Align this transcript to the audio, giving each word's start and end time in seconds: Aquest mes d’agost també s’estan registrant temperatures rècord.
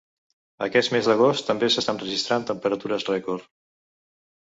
Aquest 0.67 0.93
mes 0.93 1.09
d’agost 1.09 1.45
també 1.49 1.69
s’estan 1.73 1.99
registrant 2.03 2.47
temperatures 2.47 3.07
rècord. 3.11 3.47